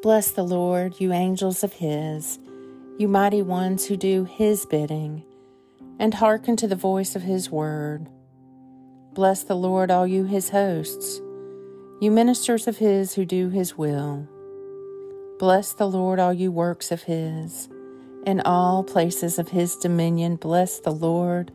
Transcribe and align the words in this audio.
Bless 0.00 0.30
the 0.30 0.44
Lord, 0.44 1.00
you 1.00 1.12
angels 1.12 1.64
of 1.64 1.72
his, 1.72 2.38
you 2.98 3.08
mighty 3.08 3.42
ones 3.42 3.84
who 3.84 3.96
do 3.96 4.22
his 4.24 4.64
bidding, 4.64 5.24
and 5.98 6.14
hearken 6.14 6.54
to 6.58 6.68
the 6.68 6.76
voice 6.76 7.16
of 7.16 7.22
his 7.22 7.50
word. 7.50 8.08
Bless 9.12 9.42
the 9.42 9.56
Lord, 9.56 9.90
all 9.90 10.06
you 10.06 10.22
his 10.22 10.50
hosts, 10.50 11.20
you 12.00 12.12
ministers 12.12 12.68
of 12.68 12.78
his 12.78 13.14
who 13.14 13.24
do 13.24 13.48
his 13.48 13.76
will. 13.76 14.28
Bless 15.40 15.72
the 15.72 15.88
Lord, 15.88 16.20
all 16.20 16.32
you 16.32 16.52
works 16.52 16.92
of 16.92 17.02
his, 17.02 17.68
in 18.24 18.40
all 18.42 18.84
places 18.84 19.36
of 19.40 19.48
his 19.48 19.74
dominion. 19.74 20.36
Bless 20.36 20.78
the 20.78 20.92
Lord, 20.92 21.50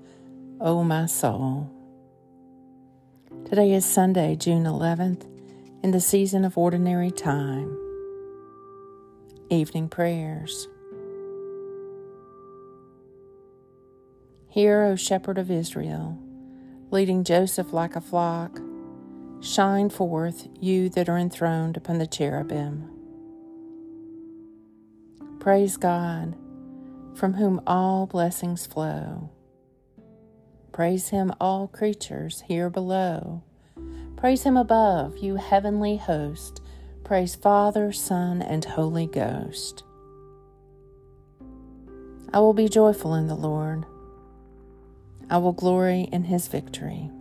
O 0.60 0.84
my 0.84 1.06
soul. 1.06 1.72
Today 3.46 3.72
is 3.72 3.86
Sunday, 3.86 4.36
June 4.36 4.66
11th, 4.66 5.26
in 5.82 5.92
the 5.92 6.02
season 6.02 6.44
of 6.44 6.58
ordinary 6.58 7.10
time. 7.10 7.78
Evening 9.50 9.90
Prayers. 9.90 10.68
Hear, 14.48 14.84
O 14.84 14.96
Shepherd 14.96 15.38
of 15.38 15.52
Israel, 15.52 16.18
leading 16.92 17.24
Joseph 17.24 17.74
like 17.74 17.96
a 17.96 18.02
flock, 18.02 18.60
shine 19.42 19.90
forth, 19.90 20.48
you 20.60 20.90
that 20.90 21.10
are 21.10 21.18
enthroned 21.18 21.76
upon 21.76 21.98
the 21.98 22.08
cherubim. 22.08 22.90
Praise 25.40 25.76
God, 25.76 26.36
from 27.14 27.34
whom 27.34 27.62
all 27.68 28.08
blessings 28.08 28.66
flow. 28.66 29.30
Praise 30.72 31.10
Him, 31.10 31.34
all 31.42 31.68
creatures 31.68 32.44
here 32.48 32.70
below. 32.70 33.44
Praise 34.16 34.44
Him 34.44 34.56
above, 34.56 35.18
you 35.18 35.36
heavenly 35.36 35.98
host. 35.98 36.63
Praise 37.04 37.36
Father, 37.36 37.92
Son, 37.92 38.42
and 38.42 38.64
Holy 38.64 39.08
Ghost. 39.08 39.84
I 42.32 42.40
will 42.40 42.54
be 42.54 42.70
joyful 42.70 43.14
in 43.14 43.28
the 43.28 43.36
Lord. 43.36 43.86
I 45.30 45.38
will 45.40 45.52
glory 45.52 46.08
in 46.14 46.24
his 46.24 46.48
victory. 46.48 47.12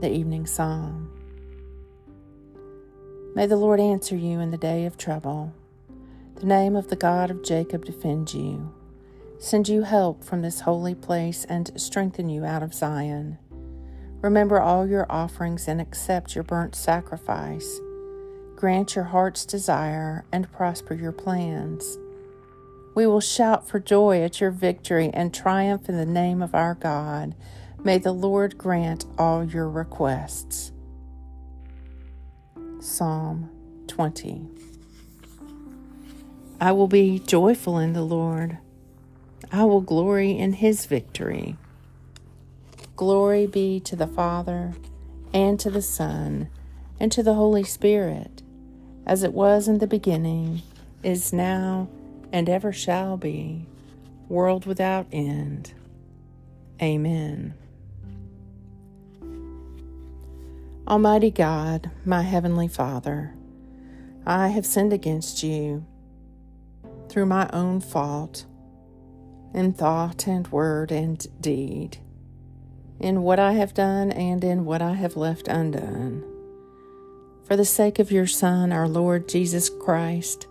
The 0.00 0.12
Evening 0.12 0.46
Psalm. 0.46 1.10
May 3.34 3.46
the 3.46 3.56
Lord 3.56 3.80
answer 3.80 4.14
you 4.14 4.38
in 4.38 4.50
the 4.50 4.58
day 4.58 4.84
of 4.84 4.98
trouble. 4.98 5.54
The 6.34 6.46
name 6.46 6.76
of 6.76 6.88
the 6.88 6.96
God 6.96 7.30
of 7.30 7.42
Jacob 7.42 7.86
defend 7.86 8.34
you. 8.34 8.74
Send 9.38 9.66
you 9.66 9.82
help 9.82 10.22
from 10.22 10.42
this 10.42 10.60
holy 10.60 10.94
place 10.94 11.46
and 11.46 11.70
strengthen 11.80 12.28
you 12.28 12.44
out 12.44 12.62
of 12.62 12.74
Zion. 12.74 13.38
Remember 14.20 14.60
all 14.60 14.86
your 14.86 15.06
offerings 15.08 15.68
and 15.68 15.80
accept 15.80 16.34
your 16.34 16.44
burnt 16.44 16.74
sacrifice. 16.74 17.80
Grant 18.56 18.96
your 18.96 19.04
heart's 19.04 19.46
desire 19.46 20.24
and 20.32 20.50
prosper 20.50 20.94
your 20.94 21.12
plans. 21.12 21.96
We 22.96 23.06
will 23.06 23.20
shout 23.20 23.68
for 23.68 23.78
joy 23.78 24.22
at 24.22 24.40
your 24.40 24.50
victory 24.50 25.10
and 25.14 25.32
triumph 25.32 25.88
in 25.88 25.96
the 25.96 26.04
name 26.04 26.42
of 26.42 26.52
our 26.52 26.74
God. 26.74 27.36
May 27.84 27.98
the 27.98 28.12
Lord 28.12 28.58
grant 28.58 29.04
all 29.16 29.44
your 29.44 29.68
requests. 29.68 30.72
Psalm 32.80 33.50
20 33.86 34.48
I 36.60 36.72
will 36.72 36.88
be 36.88 37.20
joyful 37.20 37.78
in 37.78 37.92
the 37.92 38.02
Lord. 38.02 38.58
I 39.52 39.62
will 39.64 39.80
glory 39.80 40.32
in 40.32 40.54
his 40.54 40.86
victory. 40.86 41.56
Glory 42.98 43.46
be 43.46 43.78
to 43.78 43.94
the 43.94 44.08
Father, 44.08 44.74
and 45.32 45.60
to 45.60 45.70
the 45.70 45.80
Son, 45.80 46.48
and 46.98 47.12
to 47.12 47.22
the 47.22 47.34
Holy 47.34 47.62
Spirit, 47.62 48.42
as 49.06 49.22
it 49.22 49.32
was 49.32 49.68
in 49.68 49.78
the 49.78 49.86
beginning, 49.86 50.62
is 51.04 51.32
now, 51.32 51.88
and 52.32 52.48
ever 52.48 52.72
shall 52.72 53.16
be, 53.16 53.64
world 54.28 54.66
without 54.66 55.06
end. 55.12 55.72
Amen. 56.82 57.54
Almighty 60.88 61.30
God, 61.30 61.92
my 62.04 62.22
Heavenly 62.22 62.66
Father, 62.66 63.32
I 64.26 64.48
have 64.48 64.66
sinned 64.66 64.92
against 64.92 65.44
you 65.44 65.86
through 67.08 67.26
my 67.26 67.48
own 67.52 67.80
fault 67.80 68.44
in 69.54 69.72
thought 69.72 70.26
and 70.26 70.48
word 70.48 70.90
and 70.90 71.24
deed 71.40 71.98
in 73.00 73.22
what 73.22 73.38
I 73.38 73.52
have 73.52 73.74
done 73.74 74.10
and 74.12 74.42
in 74.42 74.64
what 74.64 74.82
I 74.82 74.94
have 74.94 75.16
left 75.16 75.48
undone. 75.48 76.24
For 77.44 77.56
the 77.56 77.64
sake 77.64 77.98
of 77.98 78.10
your 78.10 78.26
Son, 78.26 78.72
our 78.72 78.88
Lord 78.88 79.28
Jesus 79.28 79.70
Christ, 79.70 80.46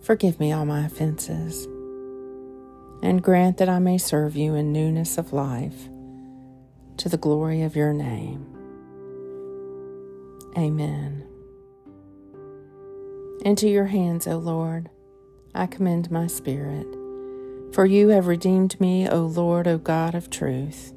forgive 0.00 0.40
me 0.40 0.52
all 0.52 0.64
my 0.64 0.86
offenses, 0.86 1.66
and 3.02 3.22
grant 3.22 3.58
that 3.58 3.68
I 3.68 3.80
may 3.80 3.98
serve 3.98 4.36
you 4.36 4.54
in 4.54 4.72
newness 4.72 5.18
of 5.18 5.32
life, 5.32 5.88
to 6.96 7.08
the 7.08 7.18
glory 7.18 7.62
of 7.62 7.76
your 7.76 7.92
name. 7.92 8.46
Amen. 10.56 11.26
Into 13.44 13.68
your 13.68 13.86
hands, 13.86 14.26
O 14.26 14.38
Lord, 14.38 14.88
I 15.54 15.66
commend 15.66 16.10
my 16.10 16.28
spirit. 16.28 16.86
For 17.74 17.84
you 17.84 18.08
have 18.08 18.28
redeemed 18.28 18.80
me, 18.80 19.08
O 19.08 19.22
Lord, 19.22 19.66
O 19.66 19.76
God 19.76 20.14
of 20.14 20.30
truth. 20.30 20.93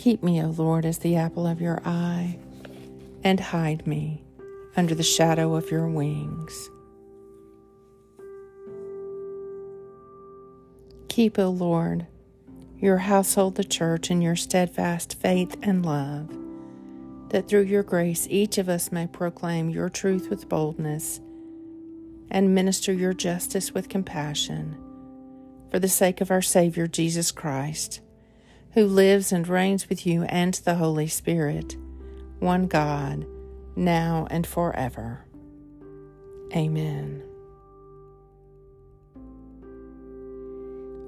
Keep 0.00 0.22
me, 0.22 0.42
O 0.42 0.46
Lord, 0.46 0.86
as 0.86 0.96
the 0.96 1.16
apple 1.16 1.46
of 1.46 1.60
your 1.60 1.82
eye, 1.84 2.38
and 3.22 3.38
hide 3.38 3.86
me 3.86 4.24
under 4.74 4.94
the 4.94 5.02
shadow 5.02 5.54
of 5.54 5.70
your 5.70 5.88
wings. 5.88 6.70
Keep, 11.10 11.38
O 11.38 11.50
Lord, 11.50 12.06
your 12.78 12.96
household, 12.96 13.56
the 13.56 13.62
church, 13.62 14.10
in 14.10 14.22
your 14.22 14.36
steadfast 14.36 15.20
faith 15.20 15.54
and 15.60 15.84
love, 15.84 16.34
that 17.28 17.46
through 17.46 17.64
your 17.64 17.82
grace 17.82 18.26
each 18.30 18.56
of 18.56 18.70
us 18.70 18.90
may 18.90 19.06
proclaim 19.06 19.68
your 19.68 19.90
truth 19.90 20.30
with 20.30 20.48
boldness 20.48 21.20
and 22.30 22.54
minister 22.54 22.90
your 22.90 23.12
justice 23.12 23.74
with 23.74 23.90
compassion 23.90 24.78
for 25.70 25.78
the 25.78 25.90
sake 25.90 26.22
of 26.22 26.30
our 26.30 26.40
Savior 26.40 26.86
Jesus 26.86 27.30
Christ 27.30 28.00
who 28.74 28.86
lives 28.86 29.32
and 29.32 29.48
reigns 29.48 29.88
with 29.88 30.06
you 30.06 30.22
and 30.24 30.54
the 30.54 30.76
Holy 30.76 31.06
Spirit, 31.06 31.76
one 32.38 32.66
God, 32.66 33.26
now 33.76 34.26
and 34.30 34.46
forever. 34.46 35.24
Amen. 36.54 37.22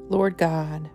Lord 0.09 0.37
God, 0.37 0.91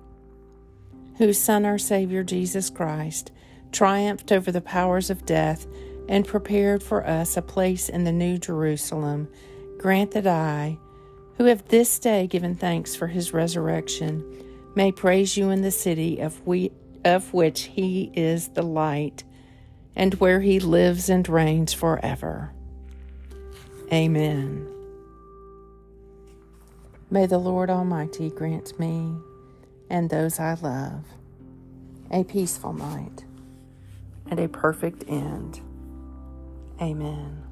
whose 1.18 1.40
Son, 1.40 1.66
our 1.66 1.78
Savior 1.78 2.24
Jesus 2.24 2.70
Christ, 2.70 3.32
triumphed 3.72 4.32
over 4.32 4.52
the 4.52 4.62
powers 4.62 5.10
of 5.10 5.26
death 5.26 5.66
and 6.08 6.28
prepared 6.28 6.84
for 6.84 7.06
us 7.06 7.36
a 7.36 7.42
place 7.42 7.90
in 7.90 8.04
the 8.04 8.12
New 8.12 8.38
Jerusalem, 8.38 9.28
grant 9.78 10.12
that 10.12 10.28
I, 10.28 10.78
who 11.38 11.46
have 11.46 11.68
this 11.68 12.00
day 12.00 12.28
given 12.28 12.56
thanks 12.56 12.96
for 12.96 13.08
his 13.08 13.34
resurrection, 13.34 14.24
may 14.78 14.92
praise 14.92 15.36
you 15.36 15.50
in 15.50 15.64
the 15.64 15.72
city 15.72 16.20
of, 16.20 16.46
we, 16.46 16.72
of 17.04 17.34
which 17.34 17.64
he 17.64 18.12
is 18.14 18.50
the 18.50 18.62
light, 18.62 19.24
and 19.96 20.14
where 20.16 20.40
he 20.40 20.60
lives 20.60 21.10
and 21.10 21.28
reigns 21.28 21.74
forever. 21.74 22.54
Amen. 23.92 24.72
May 27.10 27.26
the 27.26 27.40
Lord 27.40 27.72
Almighty 27.72 28.30
grant 28.30 28.80
me 28.80 29.16
and 29.90 30.12
those 30.12 30.40
I 30.40 30.54
love 30.54 31.06
a 32.12 32.24
peaceful 32.24 32.74
night 32.74 33.26
and 34.30 34.40
a 34.40 34.48
perfect 34.48 35.06
end. 35.08 35.60
Amen. 36.80 37.47